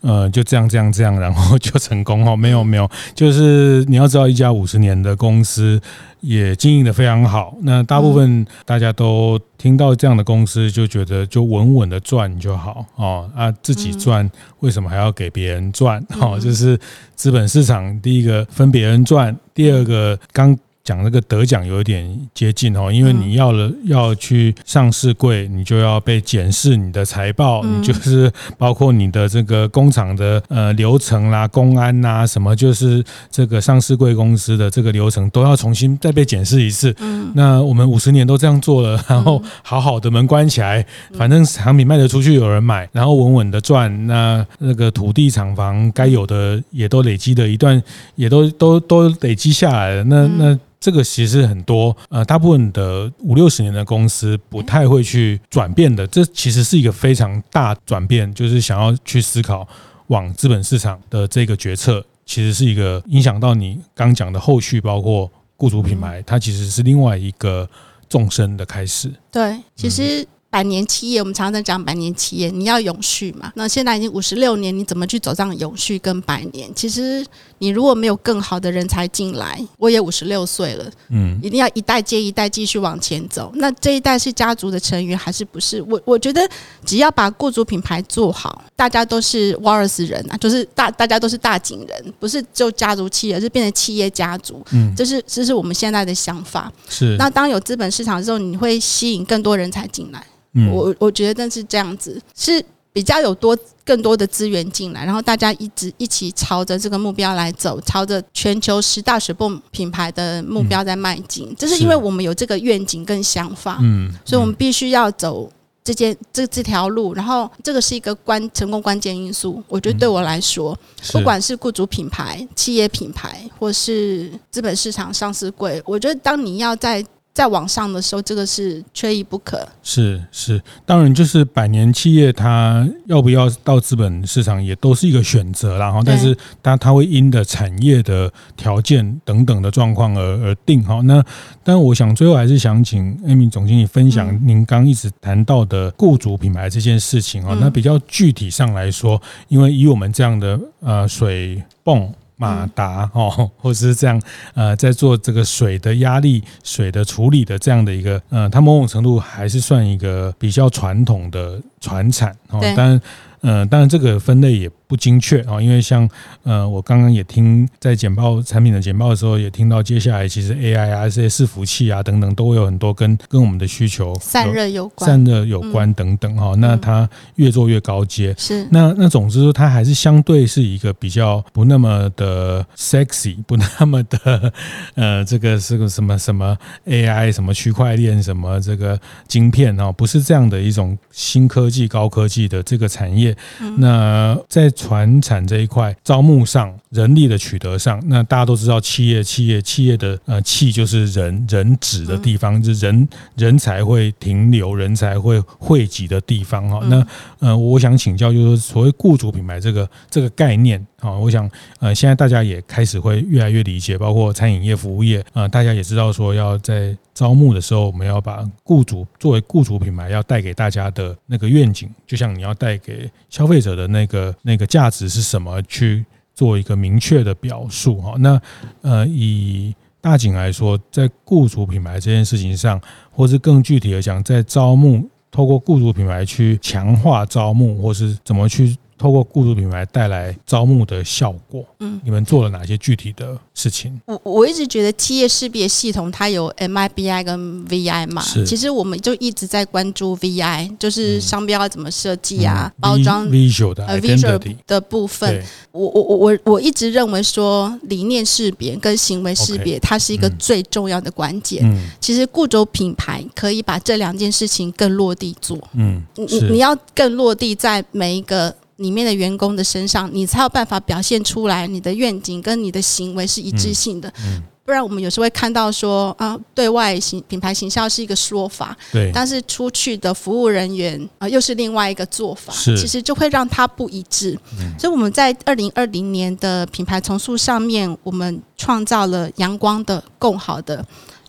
[0.00, 2.36] 呃，就这样这样这样，然后 就成功哦？
[2.36, 5.80] 没有没有，就是你要知道，一家五十年的公司
[6.20, 7.56] 也经营的非常好。
[7.62, 13.30] 那大部分大家都听到这样的公司，就觉得就稳稳的赚就好哦。
[13.34, 16.04] 啊，自己赚为什么还要给别人赚？
[16.20, 16.78] 哦，就是
[17.14, 20.56] 资本市场，第一个分别人赚，第二个刚。
[20.84, 36.94] 讲那个得奖有一点接近哦，因为你要了要去上市柜，你就要被检视你的财报，你就是包括你的这个工厂的呃流程啦、公安呐什么，就是这个上市柜公司的这个流程都要重新再被检视一次。
[37.32, 47.82] 那我们五十年都这样做了，然后好好的门关起来，反正产品卖得出去有人买，然后稳稳的赚，那那个土地厂房该有的也都累积的一段，
[48.16, 50.04] 也都都都累积下来了。
[50.04, 50.58] 那那。
[50.84, 56.06] 这个其实很多，呃，大部分的五六十年的公司不太会去转变的。
[56.08, 59.66] 这其实是一个非常大转变，就是想要去思考
[60.08, 67.66] 往资本市场的这个决策，其实是一个影响到你刚讲的后续，包括雇主品牌，它其实是另外一个
[68.10, 69.10] 纵深的开始。
[69.32, 70.28] 对，其实。
[70.50, 73.50] 百年企业，我们常常讲百年企业，你要永续嘛？
[73.56, 76.72] 那现在已经五十六年，你怎么去走上永续跟百年？
[76.76, 77.26] 其实
[77.64, 83.50] 你如果没有更好的人才进来，我也五十六岁了，嗯，一定要一代接一代继续往前走。
[83.54, 85.80] 那这一代是家族的成员还是不是？
[85.80, 86.46] 我我觉得
[86.84, 94.62] 只要把雇主品牌做好，大家都是瓦尔斯人啊，就是大大家都是大井人，不是就家族企业，而是变成企业家族。
[94.72, 96.70] 嗯，这是这是我们现在的想法。
[96.90, 97.16] 是。
[97.16, 100.22] 那当有资本市场之后，你会吸引更多人才进来。
[100.56, 111.52] 嗯我我觉得是这样子，是比较有多更多的资源进来，然后大家一直一起朝着这个目标来走，朝着全球十大水泵品牌的目标在迈进。
[111.58, 115.50] 这、嗯、是因为我们有这个愿景跟想法，嗯，所以我们必须要走
[115.82, 117.12] 这件这这条路。
[117.14, 119.60] 然后这个是一个关成功关键因素。
[119.66, 129.66] 我觉得对我来说，嗯、不管是雇主品牌、企业品牌，或是资本市场上市柜，我觉得当你要在在网上的时候，这个是缺一不可。
[129.82, 135.90] 是是，当然就是百年企业，它要不要到资本市场，也都是一个选择啦。
[135.90, 140.80] 哈，但是它它会因的产业的条件等等的状况而而定。
[140.84, 141.20] 哈，那
[141.64, 147.58] 但我想最后还是想请 Amy 总经理分享您刚一直谈到的雇主品牌这件事情啊。
[147.60, 152.14] 那比较具体上来说，因为以我们这样的呃水泵。
[152.36, 154.20] 马达哦， 或者是这样
[154.54, 163.00] 呃，在做这个水的压力、水的处理的这样的一个呃，它某种程度还是算一个比较传统的传产哦，但
[163.40, 164.70] 呃，当然这个分类也。
[164.94, 166.08] 不精确啊，因为像
[166.44, 176.54] 呃，我刚刚也听在简报产品的简报的时候，也听到接下来其实 AI 啊这些伺服器啊等等都会有很多跟跟我们的需求散热有关、散热有关等等哈。
[176.58, 178.68] 那它越做越高阶，是。
[178.70, 184.52] 那那总之说它还是相对是一个比较不那么的 sexy， 不那么的
[184.94, 193.36] 呃，这个是个什么什么 AI 什么区块链什么这个晶片啊，不是这样的一种新科技高科技的这个产业。
[193.78, 206.80] 那在传产这一块招募上，人力的取得上，那大家都知道，企业企业企业的呃，企就是人人指的地方，就是人人才会停留，人才会汇集的地方哈。
[206.88, 207.06] 那
[207.38, 211.48] 呃，我想请教，就是所谓雇主品牌这个这个概念啊，我想
[211.78, 224.64] 呃，现在大家也开始会越来越理解，包括餐饮业、服务业呃，大家也知道说要在招募的时候，我们要把雇主作为雇主品牌要带给大家的那个愿景，就像你要带给消费者的那个那个。
[224.74, 225.62] 价值是什么？
[225.68, 228.14] 去做一个明确的表述哈。
[228.18, 228.40] 那
[228.80, 232.80] 呃，以大景来说，在雇主品牌这件事情上，
[233.12, 238.76] 或是更具体的讲，在招募，透过雇主品牌去强化招募，或是怎么去。
[238.96, 244.00] 透过雇主品牌带来招募的效果，嗯，你们做了哪些具体的事情？
[244.06, 255.42] 我我一直觉得企业识别系统它有 MIBI 跟 VI 嘛，其实我们就一直在关注 VI，就是商标要怎么设计啊，包装 visual 的 visual 的部分。
[255.72, 261.64] 我我我我我一直认为说理念识别跟行为识别，它是一个最重要的关键。
[262.00, 265.58] 其实雇主品牌可以把这两件事情更落地做。
[265.72, 268.54] 嗯，你你要更落地在每一个。
[268.76, 274.08] 里面的员工的身上，你才有办法表现出来你的愿景跟你的行为是一致性的。
[274.18, 284.38] 嗯嗯、不然我们有时候会看到说啊，对外行品牌形象是一个说法，对，但是出去的服务人员啊又是另外一个做法，是其实就会让它不一致。
[284.58, 290.84] 嗯、所以我们在二零二零年的品牌重塑上面，我们创造了阳光的、共好的。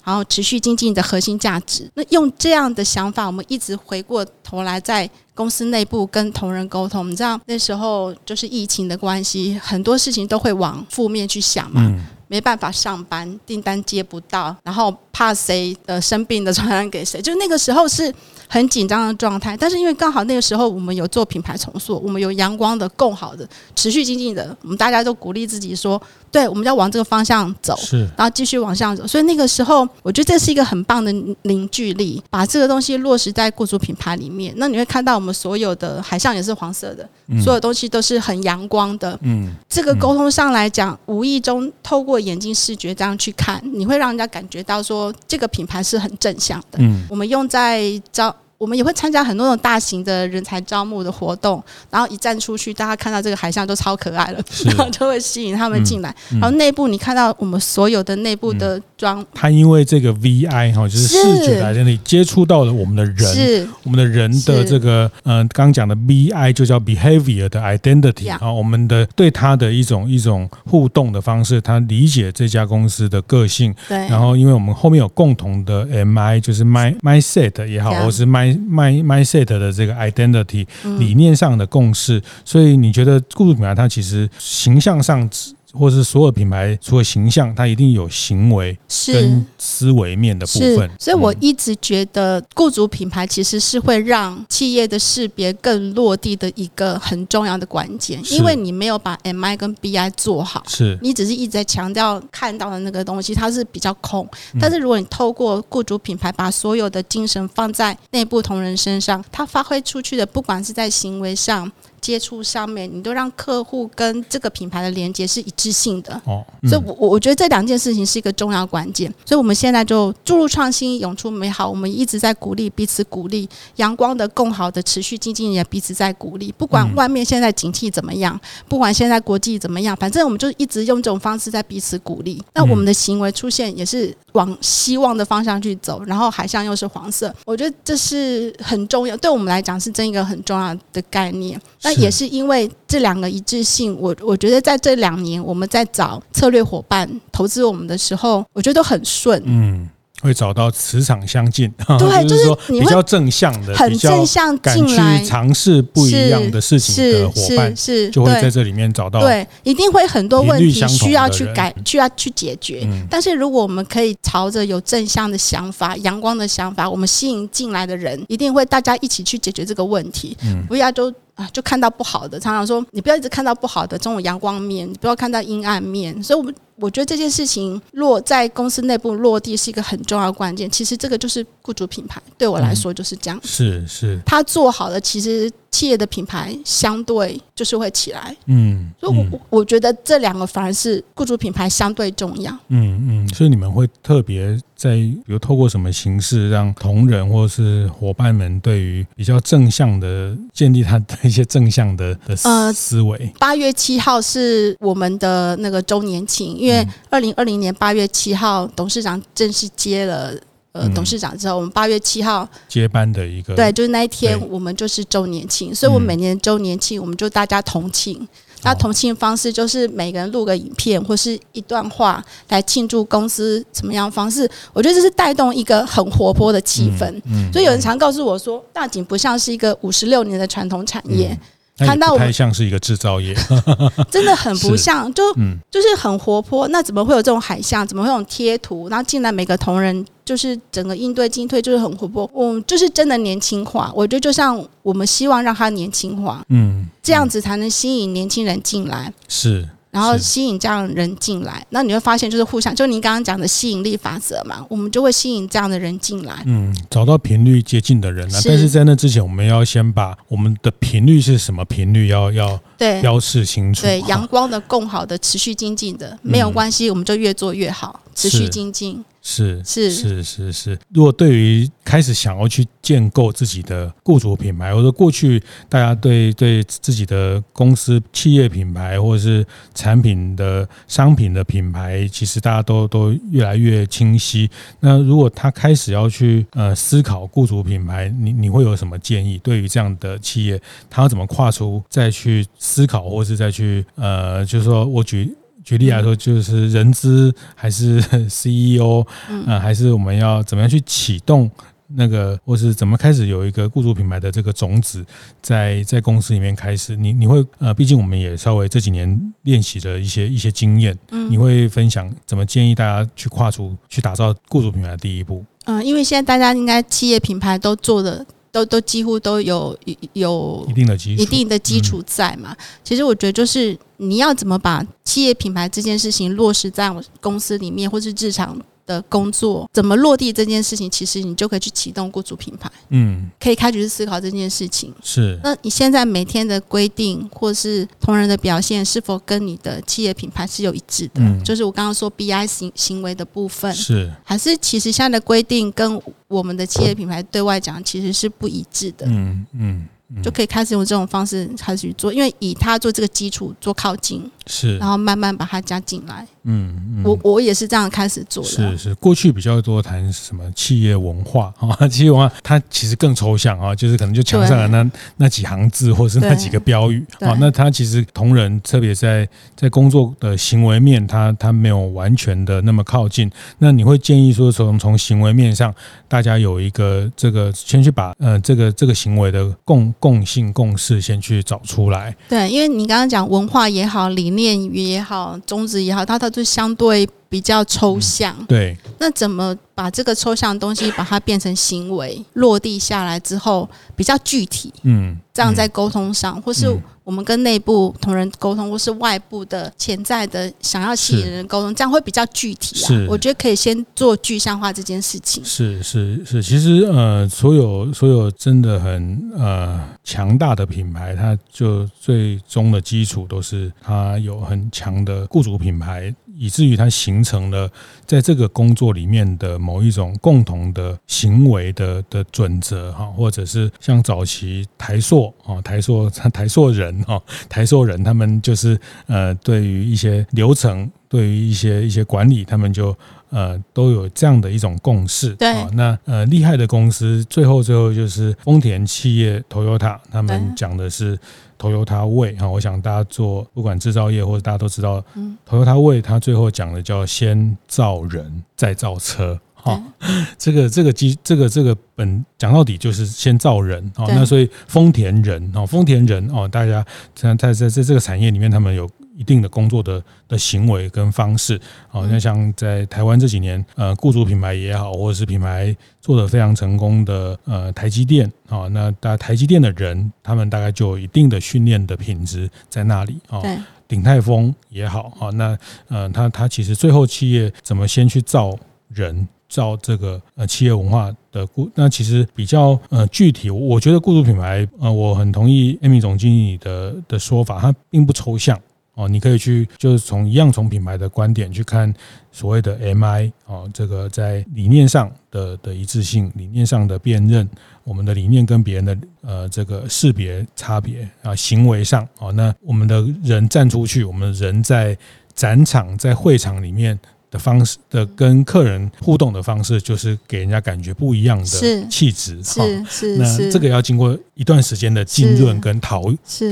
[0.06, 1.90] 然后持续精进的核心价值。
[1.96, 7.10] 那用这样的想法，我们一直回过头来在公司内部跟同仁沟通。
[7.10, 11.82] 你知道那时候就是疫情的关系，很多事情都会往负面去想嘛，
[12.28, 18.14] 没办法上班，订单接不到，然后怕谁呃生病的传染给谁，就那个时候是
[18.48, 19.58] 很紧张的状态。
[19.58, 26.00] 但是因为刚好那个时候我们有做品牌重塑，我们有阳光的、更好的、持续精进的，我们大家都鼓励自己说。
[26.36, 29.08] 对，我们要往这个方向走，是，然后继续往上走。
[29.08, 31.10] 所以那个时候，我觉得这是一个很棒的
[31.44, 34.54] 凝聚力，把这个东西落实在雇主品牌里面。
[34.58, 39.18] 那你会看到我们所有的海上也是黄色的，嗯、所有东西都是很阳光的。
[39.22, 46.80] 嗯，这个沟通上来讲，无意中透过眼睛视觉这样去看，你会让人家感觉到说这个品牌是很正向的。
[46.80, 47.82] 嗯，我们用在
[48.12, 48.36] 招。
[48.58, 56.16] 我们也会参加很多种大型的人才招募的活动，然后一站出去，大家看到这个海象都超可爱了， 然后就会吸引他们进来。
[56.32, 63.68] 然后内部你看到我们所有的内部的装，它因为这个 VI 哈，就是视觉来这里接触到了我们的人，是。
[63.84, 73.98] 我们的人的这个呃，刚讲的 VI 就叫 behavior 的 identity 啊，我们的对他的一种一种互动的方式，他理解这家公司的个性，对。
[74.08, 80.68] 然后因为我们后面有共同的 MI，就是 My Mindset 也好，或是 My My Mindset 的这个 identity
[81.00, 85.30] 理念上的共识，所以你觉得雇主品牌它其实形象上
[85.78, 90.90] 或是所有品牌除了形象，它一定有行为跟思维面的部分。
[91.00, 104.28] 所以我一直觉得雇主品牌其实是会让企业的识别更落地的一个很重要的关键，因为你没有把 MI 跟 BI 做好，是你只是一直在强调看到的那个东西，它是比较空。
[104.60, 111.72] 但是如果你透过雇主品牌把所有的精神放在内部同仁身上，它发挥出去的，不管是在行为上。
[112.06, 119.12] 接触上面，你都让客户跟这个品牌的连接是一致性的哦，嗯、所以，我我觉得这两件事情是一个重要关键。
[119.26, 121.68] 所以，我们现在就注入创新，涌出美好。
[121.68, 126.54] 我们一直在鼓励彼此，鼓励阳光的、共好的、持续经营也彼此在鼓励。
[126.56, 128.40] 不管外面现在景气怎么样，
[128.70, 132.40] 不管现在国际怎么样，反正我们就一直用这种方式在彼此鼓励。
[132.54, 141.60] 那我们的行为出现也是往希望的方向去走，然后海象又是黄色，我觉得这是很重要，对我们来讲是真一个很重要的概念。
[141.82, 149.42] 那也是因为这两个一致性，我我觉得在这两年我们在找策略伙伴投资我们的时候，我觉得都很顺。
[149.46, 149.90] 嗯。
[150.22, 159.20] 会找到磁场相近， 对，就是说比较正向的，很正向进来，去尝试不一样的事情的伙伴，是就会在这里面找到。
[159.20, 162.82] 对，一定会很多问题需要去改，需要去解决。
[162.86, 170.36] 嗯、但是如果我们可以朝着有正向的想法、阳光的想法，我们吸引进来的人，一定会大家一起去解决这个问题。
[170.44, 171.14] 嗯、不要就。
[171.36, 176.24] 啊，就看到不好的，常常说你不要一直看到不好的这种阳光面，你不要看到阴暗面。
[176.24, 180.70] 所以，我们我觉得这件事情落在公司内部落地是一个很重要的关键。
[180.70, 183.40] 其实这个就是雇主品牌，对我来说就是这样。
[183.44, 185.52] 嗯、是是，他做好了，其实。
[185.72, 202.34] 企业的品牌相对就是会起来，嗯，所以我，我我觉得这两个反而是雇主品牌相对重要，嗯嗯，所以你们会特别在比如透过什么形式让同仁或是伙伴们对于比较正向的建立他的一些正向的的
[202.72, 203.30] 思维。
[203.38, 210.34] 八月七号是我们的那个周年庆，因为二零二零年八月七号董事长正式接了。
[210.78, 218.28] 呃，董事长之后，我们八月七号接班的一个，对，就是那一天，我们就是周年庆，所以我们每年周年庆，我们就大家同庆。
[218.62, 227.06] 那同庆方式就是每个人录个影片或是一段话来庆祝公司怎么样方式，我觉得这是带动一个很活泼的气氛。
[227.24, 231.40] 嗯，所以有人常告诉我说，大景不像是一个五十六年的传统产业。
[231.78, 233.36] 看到我太像是一个制造业，
[234.10, 235.34] 真的很不像，就
[235.70, 236.68] 就是很活泼。
[236.70, 237.86] 那怎么会有这种海象？
[237.86, 238.88] 怎么会有贴图？
[238.88, 243.92] 然后进来每个同仁就是整个应对进退就是很活泼，嗯，就是真的年轻化。
[243.94, 249.12] 我觉得就像我们希望让他年轻化，嗯，这样子才能吸引年轻人进来。
[249.28, 249.68] 是。
[249.96, 256.44] 然后吸引这样的人进来，那你会发现就是互相，就您刚刚讲的吸引力法则嘛，我们就会吸引这样的人进来。
[256.46, 263.84] 嗯，找到频率接近的人啊，是但是在那之前，我们要先把我们的频率是什么频率要要对标示清楚。
[263.84, 269.02] 对，阳光的、共好的、持续精进的，没有关系，我们就越做越好，持续精进。
[269.28, 284.48] 是是是是是，如果对于开始想要去建构自己的雇主品牌，或者过去大家对对自己的公司企业品牌，或者是产品的商品的品牌，其实大家都都越来越清晰。
[284.80, 289.40] 那如果他开始要去呃思考雇主品牌，你你会有什么建议？
[289.40, 295.36] 对于这样的企业，他要怎么跨出再去思考，或是再去呃，就是说我举。
[295.66, 297.98] 举例来说，就是人资还是
[298.30, 301.50] CEO，嗯，还是我们要怎么样去启动
[301.88, 305.04] 那个，或是怎么开始有一个雇主品牌的这个种子，
[305.42, 315.44] 在在公司里面开始，你你会呃，毕竟我们也稍微这几年练习了一些一些经验，嗯，你会分享怎么建议大家去跨出去打造雇主品牌的第一步？
[315.66, 318.24] 嗯，因为现在大家应该企业品牌都做的。
[318.56, 319.78] 都都几乎都有
[320.14, 322.56] 有一定的基础，一定的基础在嘛。
[322.58, 326.90] 嗯、其实我觉得就是你要怎么把企业品牌这件事情落实在
[327.20, 328.58] 公司里面，或是日常。
[328.86, 334.94] 的工作怎么落地这件事情，其实你就可以去启动雇主品牌，嗯，可以开始去思考这件事情。
[335.04, 341.22] 是，那你现在每天的规定或是同仁的表现，是否跟你的企业品牌是有一致的？
[341.22, 349.06] 嗯，就是我刚刚说 BI 行行为的部分，是还是其实现在的规定跟我们的企业品牌对外讲其实是不一致的？
[349.08, 349.88] 嗯嗯。
[350.22, 356.26] 就可以开始用这种方式开始去做，因为以他做这个基础做靠近，是，然后慢慢把它加进来。
[356.44, 358.50] 嗯，嗯我我也是这样开始做的。
[358.50, 367.36] 是是，过去比较多谈什么企业文化 啊，企业文化它其实更抽象啊，就是可能就墙上的那那几行字，或是那几个标语啊。
[367.40, 373.32] 那它其实同仁特别在在工作的行为面，它它没有完全的那么靠近。
[373.58, 375.74] 那你会建议说，从从行为面上，
[376.08, 382.16] 大家有一个这个先去把呃这个这个行为的共共性共识先去找出来。
[382.30, 388.36] 对，因为你刚刚讲文化也好，理念也好，宗旨也好，它它就相对比较抽象。
[388.40, 394.74] 嗯、对，那怎么把这个抽象的东西把它变成行为落地下来之后比较具体？
[394.84, 396.68] 嗯，这样在沟通上，嗯、或是。
[397.06, 403.06] 我们跟内部同仁沟通，或是外部的潜在的想要吸引人沟通，这样会比较具体啊。
[403.08, 405.46] 我觉得可以先做具象化这件事情。
[405.46, 416.14] 是是是，其实呃，所有所有真的很呃强大的品牌，它就最终的基础都是它有很强的雇主品牌。
[416.38, 417.70] 以至于它形成了
[418.06, 432.96] 在这个工作里面的某一种共同的行为的的准则哈，或者是像早期台塑啊，台塑 台塑人哈，台塑人他们就是呃，对于一些流程，对于一些一些管理，他们就
[433.30, 435.36] 呃都有这样的一种共识。
[435.36, 441.18] 对，那呃厉害的公司，最后最后就是丰田企业 Toyota，他们讲的是。
[441.58, 445.02] Toyota Way 哈，我想大家做不管制造业或者大家都知道
[445.50, 449.82] ，Toyota Way 它最后讲的叫先造人再造车哈，
[450.38, 458.88] 这个这个机这个这个本讲到底就是先造人哦，那所以丰田人哦，丰田人哦，大家在在在在这个产业里面，他们有。
[459.16, 473.42] 一定的工作的的行为跟方式，好，那像在台湾这几年，呃，雇主品牌也好，或者是品牌做得非常成功的，呃，台积电，啊，那大台积电的人，他们大概就有一定的训练的品质在那里，啊，
[473.88, 475.58] 鼎泰丰也好，啊，那
[475.88, 478.54] 呃，他他其实最后企业怎么先去造
[478.90, 488.60] 人，造这个呃企业文化的雇，那其实比较呃具体，我觉得雇主品牌，呃，我很同意 Amy 总经理的的说法，它并不抽象。
[488.96, 491.94] 哦，你可以去，就是从一样从品牌的观点去看
[492.32, 497.48] 所谓的 MI 哦，这个在理念上的的一致性，理念上的辨认，
[497.84, 504.98] 我们的理念跟别人的呃这个识别差别啊，行为上哦，那我们的人站出去，我们人在
[505.34, 506.98] 展场在会场里面
[507.30, 512.64] 的方式的跟客人互动的方式，就是给人家感觉不一样的气质哈。
[512.64, 516.04] 是是，那这个要经过一段时间的浸润跟陶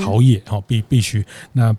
[0.02, 1.74] 陶冶哈，必必须那。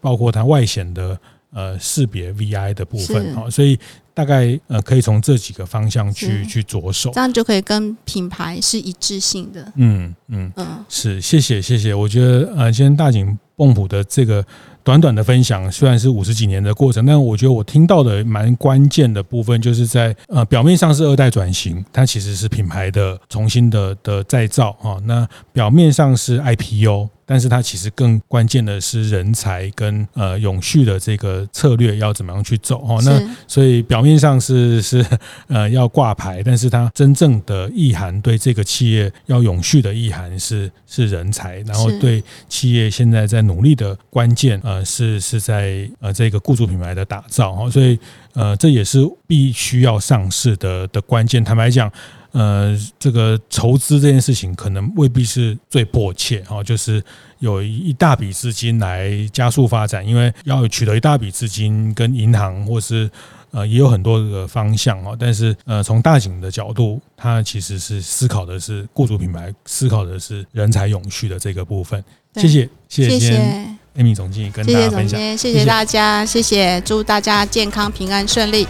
[0.00, 1.18] 包括它外显的
[1.52, 3.78] 呃识别 VI 的部分啊，所以
[4.12, 9.72] 大概呃可以从这几个方向去去着手，这样就可以跟品牌是一致性的。
[9.76, 10.52] 嗯嗯。
[10.56, 14.44] 嗯，是，谢谢谢谢，我觉得呃今天大井蹦普的这个。
[14.90, 24.98] 短短的分享虽然是五十几年的过程，但我觉得我听到的蛮关键的部分，就是在呃表面上是二代转型，它其实是品牌的重新的的再造啊。
[25.04, 33.00] 那表面上是 IPO，但是它其实更关键的是人才跟呃永续的这个策略要怎么样去走哦。
[33.04, 35.06] 那所以表面上是 是
[35.46, 44.60] 呃要挂牌，但是它真正的意涵对这个企业要永续的意涵是是人才，然后对企业现在在努力的关键。
[44.64, 47.98] 呃，是是在呃这个雇主品牌的打造哈，所以
[48.34, 51.42] 呃这也是必须要上市的的关键。
[51.42, 51.90] 坦白讲，
[52.32, 57.02] 呃，这个筹资这件事情可能未必是最迫切哈，就是
[57.40, 63.10] 有一大笔资金来加速发展，因为要取得一大笔资金，跟银行或是
[63.50, 65.16] 呃也有很多个方向哈。
[65.18, 72.02] 但是呃，从大井的角度，它其实是思考的是雇主品牌，思考的是人才永续的这个部分。
[72.36, 73.79] 谢谢，谢谢。
[74.00, 78.66] Amy 总经理跟大家分享，谢谢，大家，谢谢，谢谢，祝大家健康平安顺利。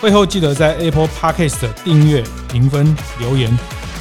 [0.00, 3.56] 会后记得在 Apple Podcast 订阅、评分、留言。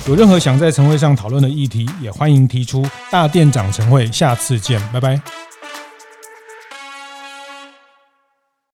[0.08, 2.88] 有任何想在晨会上讨论的议题，也欢迎提出。
[3.12, 5.22] 大店长晨会，下次见，拜拜。